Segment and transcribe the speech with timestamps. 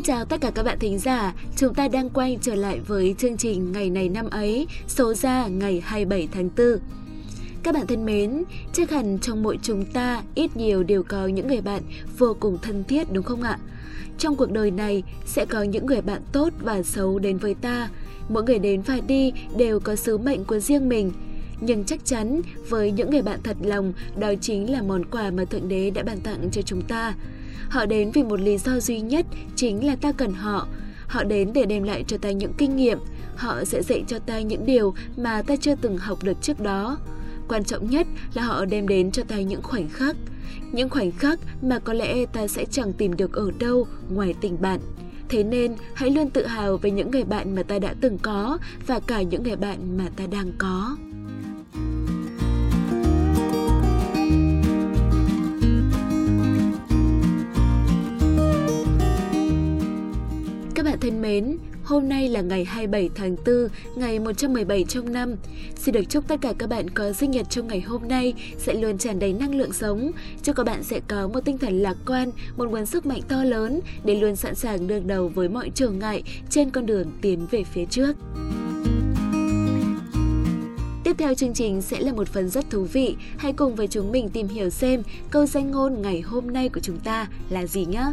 [0.00, 3.14] Xin chào tất cả các bạn thính giả, chúng ta đang quay trở lại với
[3.18, 6.78] chương trình Ngày này năm ấy, số ra ngày 27 tháng 4.
[7.62, 11.48] Các bạn thân mến, chắc hẳn trong mỗi chúng ta ít nhiều đều có những
[11.48, 11.82] người bạn
[12.18, 13.58] vô cùng thân thiết đúng không ạ?
[14.18, 17.88] Trong cuộc đời này sẽ có những người bạn tốt và xấu đến với ta.
[18.28, 21.12] Mỗi người đến và đi đều có sứ mệnh của riêng mình.
[21.60, 25.44] Nhưng chắc chắn với những người bạn thật lòng, đó chính là món quà mà
[25.44, 27.14] Thượng Đế đã ban tặng cho chúng ta.
[27.68, 30.68] Họ đến vì một lý do duy nhất, chính là ta cần họ.
[31.06, 32.98] Họ đến để đem lại cho ta những kinh nghiệm,
[33.36, 36.98] họ sẽ dạy cho ta những điều mà ta chưa từng học được trước đó.
[37.48, 40.16] Quan trọng nhất là họ đem đến cho ta những khoảnh khắc,
[40.72, 44.60] những khoảnh khắc mà có lẽ ta sẽ chẳng tìm được ở đâu ngoài tình
[44.60, 44.80] bạn.
[45.28, 48.58] Thế nên hãy luôn tự hào về những người bạn mà ta đã từng có
[48.86, 50.96] và cả những người bạn mà ta đang có.
[61.90, 65.36] Hôm nay là ngày 27 tháng 4, ngày 117 trong năm.
[65.76, 68.74] Xin được chúc tất cả các bạn có sinh nhật trong ngày hôm nay sẽ
[68.74, 70.10] luôn tràn đầy năng lượng sống.
[70.42, 73.44] Chúc các bạn sẽ có một tinh thần lạc quan, một nguồn sức mạnh to
[73.44, 77.46] lớn để luôn sẵn sàng đương đầu với mọi trở ngại trên con đường tiến
[77.50, 78.16] về phía trước.
[81.04, 83.16] Tiếp theo chương trình sẽ là một phần rất thú vị.
[83.36, 86.80] Hãy cùng với chúng mình tìm hiểu xem câu danh ngôn ngày hôm nay của
[86.80, 88.12] chúng ta là gì nhé.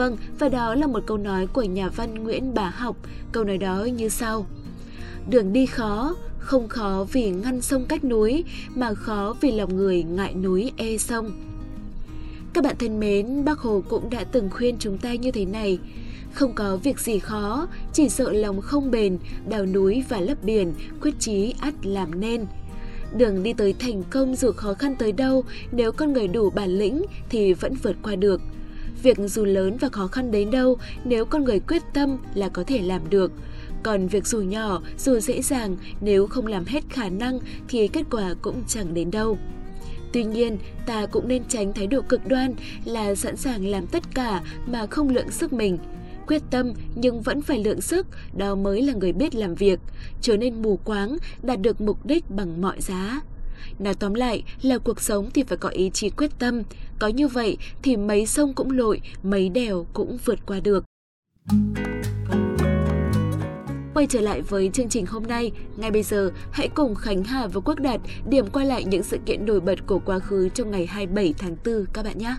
[0.00, 2.96] Vâng, và đó là một câu nói của nhà văn Nguyễn Bá Học.
[3.32, 4.46] Câu nói đó như sau.
[5.30, 10.02] Đường đi khó, không khó vì ngăn sông cách núi, mà khó vì lòng người
[10.02, 11.30] ngại núi e sông.
[12.52, 15.78] Các bạn thân mến, Bác Hồ cũng đã từng khuyên chúng ta như thế này.
[16.32, 20.74] Không có việc gì khó, chỉ sợ lòng không bền, đào núi và lấp biển,
[21.00, 22.46] quyết chí ắt làm nên.
[23.16, 26.78] Đường đi tới thành công dù khó khăn tới đâu, nếu con người đủ bản
[26.78, 28.40] lĩnh thì vẫn vượt qua được.
[29.02, 32.64] Việc dù lớn và khó khăn đến đâu, nếu con người quyết tâm là có
[32.64, 33.32] thể làm được.
[33.82, 37.38] Còn việc dù nhỏ, dù dễ dàng, nếu không làm hết khả năng
[37.68, 39.38] thì kết quả cũng chẳng đến đâu.
[40.12, 42.54] Tuy nhiên, ta cũng nên tránh thái độ cực đoan
[42.84, 45.78] là sẵn sàng làm tất cả mà không lượng sức mình.
[46.26, 48.06] Quyết tâm nhưng vẫn phải lượng sức,
[48.36, 49.80] đó mới là người biết làm việc,
[50.20, 53.20] trở nên mù quáng, đạt được mục đích bằng mọi giá.
[53.78, 56.62] Nói tóm lại là cuộc sống thì phải có ý chí quyết tâm,
[56.98, 60.84] có như vậy thì mấy sông cũng lội, mấy đèo cũng vượt qua được.
[63.94, 67.46] Quay trở lại với chương trình hôm nay, ngay bây giờ hãy cùng Khánh Hà
[67.46, 70.70] và Quốc Đạt điểm qua lại những sự kiện nổi bật của quá khứ trong
[70.70, 72.34] ngày 27 tháng 4 các bạn nhé.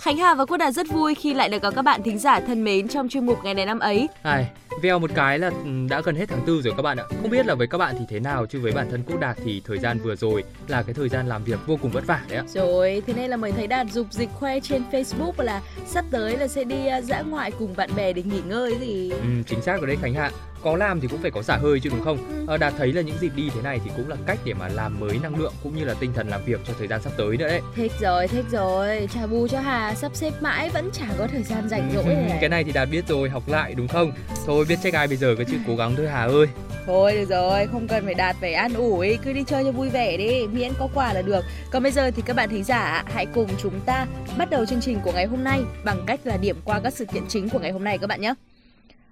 [0.00, 2.40] Khánh Hà và Quốc Đạt rất vui khi lại được có các bạn thính giả
[2.40, 4.08] thân mến trong chuyên mục ngày này năm ấy.
[4.24, 4.42] Hi
[4.82, 7.04] veo một cái là ừ, đã gần hết tháng tư rồi các bạn ạ.
[7.22, 9.36] Không biết là với các bạn thì thế nào chứ với bản thân Quốc Đạt
[9.44, 12.20] thì thời gian vừa rồi là cái thời gian làm việc vô cùng vất vả
[12.28, 12.44] đấy ạ.
[12.48, 16.36] Rồi, thế nên là mới thấy Đạt dục dịch khoe trên Facebook là sắp tới
[16.36, 19.10] là sẽ đi à, dã ngoại cùng bạn bè để nghỉ ngơi gì.
[19.10, 20.30] Ừ, chính xác rồi đấy Khánh Hạ
[20.62, 22.46] có làm thì cũng phải có xả hơi chứ đúng không?
[22.46, 22.54] Ừ.
[22.54, 24.68] À, Đạt thấy là những dịp đi thế này thì cũng là cách để mà
[24.68, 27.12] làm mới năng lượng cũng như là tinh thần làm việc cho thời gian sắp
[27.16, 27.60] tới nữa đấy.
[27.76, 29.08] Thích rồi, thích rồi.
[29.14, 32.38] Chà bù cho Hà sắp xếp mãi vẫn chả có thời gian rảnh rỗi này.
[32.40, 34.12] Cái này thì Đạt biết rồi, học lại đúng không?
[34.46, 36.46] Thôi biết trách ai bây giờ cứ chịu cố gắng thôi Hà ơi.
[36.86, 39.88] Thôi được rồi, không cần phải Đạt phải ăn ủi, cứ đi chơi cho vui
[39.88, 41.44] vẻ đi, miễn có quà là được.
[41.70, 44.06] Còn bây giờ thì các bạn thính giả hãy cùng chúng ta
[44.38, 47.04] bắt đầu chương trình của ngày hôm nay bằng cách là điểm qua các sự
[47.04, 48.34] kiện chính của ngày hôm nay các bạn nhé.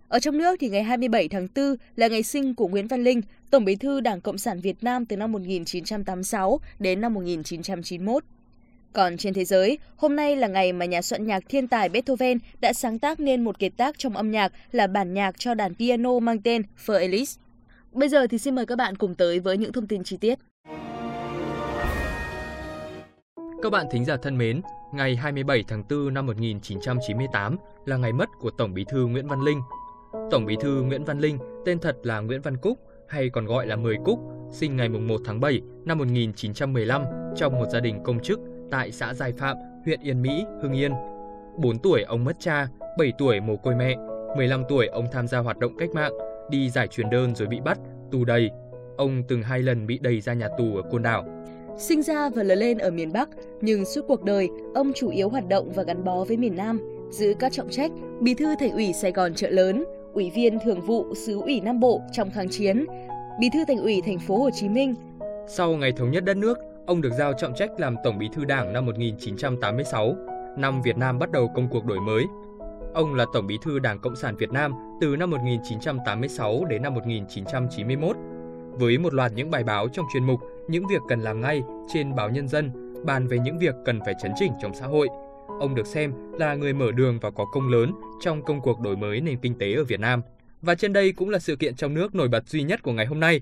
[0.09, 3.21] Ở trong nước thì ngày 27 tháng 4 là ngày sinh của Nguyễn Văn Linh,
[3.51, 8.25] Tổng bí thư Đảng Cộng sản Việt Nam từ năm 1986 đến năm 1991.
[8.93, 12.38] Còn trên thế giới, hôm nay là ngày mà nhà soạn nhạc thiên tài Beethoven
[12.60, 15.75] đã sáng tác nên một kiệt tác trong âm nhạc là bản nhạc cho đàn
[15.75, 17.25] piano mang tên Für
[17.93, 20.38] Bây giờ thì xin mời các bạn cùng tới với những thông tin chi tiết.
[23.62, 24.60] Các bạn thính giả thân mến,
[24.93, 29.41] ngày 27 tháng 4 năm 1998 là ngày mất của Tổng bí thư Nguyễn Văn
[29.41, 29.60] Linh,
[30.31, 33.67] Tổng Bí thư Nguyễn Văn Linh, tên thật là Nguyễn Văn Cúc hay còn gọi
[33.67, 34.20] là Mười Cúc,
[34.52, 37.02] sinh ngày 1 tháng 7 năm 1915
[37.37, 40.93] trong một gia đình công chức tại xã Giai Phạm, huyện Yên Mỹ, Hưng Yên.
[41.56, 42.67] 4 tuổi ông mất cha,
[42.99, 43.97] 7 tuổi mồ côi mẹ,
[44.37, 46.12] 15 tuổi ông tham gia hoạt động cách mạng,
[46.50, 47.79] đi giải truyền đơn rồi bị bắt,
[48.11, 48.50] tù đầy.
[48.97, 51.25] Ông từng hai lần bị đẩy ra nhà tù ở Côn Đảo.
[51.79, 53.29] Sinh ra và lớn lên ở miền Bắc,
[53.61, 56.81] nhưng suốt cuộc đời, ông chủ yếu hoạt động và gắn bó với miền Nam,
[57.11, 59.85] giữ các trọng trách Bí thư Thành ủy Sài Gòn chợ lớn,
[60.15, 62.87] Ủy viên Thường vụ xứ ủy Nam Bộ trong kháng chiến,
[63.41, 64.94] Bí thư Thành ủy Thành phố Hồ Chí Minh.
[65.49, 68.44] Sau ngày thống nhất đất nước, ông được giao trọng trách làm Tổng Bí thư
[68.44, 70.17] Đảng năm 1986,
[70.56, 72.25] năm Việt Nam bắt đầu công cuộc đổi mới.
[72.94, 76.94] Ông là Tổng Bí thư Đảng Cộng sản Việt Nam từ năm 1986 đến năm
[76.94, 78.17] 1991.
[78.73, 82.14] Với một loạt những bài báo trong chuyên mục những việc cần làm ngay trên
[82.14, 82.70] báo Nhân dân,
[83.06, 85.08] bàn về những việc cần phải chấn chỉnh trong xã hội.
[85.61, 88.96] Ông được xem là người mở đường và có công lớn trong công cuộc đổi
[88.96, 90.23] mới nền kinh tế ở Việt Nam.
[90.62, 93.06] Và trên đây cũng là sự kiện trong nước nổi bật duy nhất của ngày
[93.06, 93.41] hôm nay